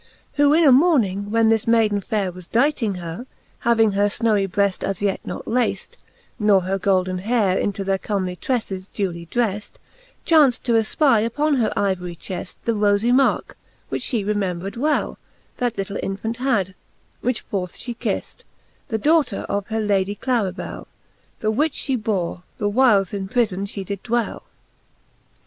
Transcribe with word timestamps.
Who 0.33 0.51
in 0.55 0.63
a 0.63 0.71
morning, 0.71 1.29
when 1.29 1.49
this 1.49 1.67
Mayden 1.67 2.01
faire 2.01 2.31
Was 2.31 2.47
dighting 2.47 2.95
her, 2.95 3.27
having 3.59 3.91
her 3.91 4.07
fnowy 4.07 4.47
breft 4.49 4.83
As 4.83 4.99
yet 4.99 5.19
not 5.23 5.47
laced, 5.47 5.95
nor 6.39 6.61
her 6.61 6.79
golden 6.79 7.19
haire 7.19 7.59
Into 7.59 7.83
their 7.83 7.99
comely 7.99 8.35
trefles 8.35 8.87
dewly 8.91 9.27
dreft, 9.29 9.73
Chaunft 10.25 10.63
to 10.63 10.71
efpy 10.71 11.23
upon 11.23 11.57
her 11.57 11.71
yvory 11.77 12.17
cheft 12.17 12.63
The 12.65 12.73
rode 12.73 13.03
marke, 13.03 13.55
which 13.89 14.05
fhe 14.05 14.25
remembred 14.25 14.75
well 14.75 15.19
That 15.57 15.77
litle 15.77 15.99
Infant 16.01 16.37
had, 16.37 16.73
which 17.21 17.41
forth 17.41 17.73
fhe 17.77 17.95
keft, 17.95 18.37
The 18.87 18.97
daughter 18.97 19.45
of 19.49 19.67
her 19.67 19.79
Lady 19.81 20.15
Clarihell^ 20.15 20.87
The 21.41 21.51
which 21.51 21.77
fhe 21.77 22.01
bore, 22.03 22.41
the 22.57 22.67
whiles 22.69 23.13
in 23.13 23.27
prifon 23.27 23.65
fhe 23.67 23.85
did 23.85 24.01
dwell. 24.01 24.45